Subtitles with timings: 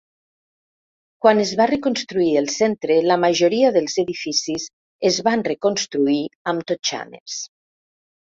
[1.23, 4.65] Quan es va reconstruir el centre, la majoria dels edificis
[5.11, 6.19] es van reconstruir
[6.53, 7.37] amb totxanes.